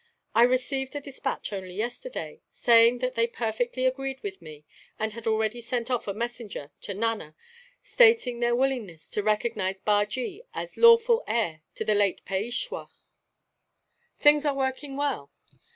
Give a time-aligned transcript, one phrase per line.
[0.33, 4.65] I received a despatch only yesterday, saying that they perfectly agreed with me,
[4.97, 7.35] and had already sent off a messenger to Nana
[7.83, 12.89] stating their willingness to recognize Bajee as lawful heir to the late Peishwa.
[14.17, 15.31] "Things are working well.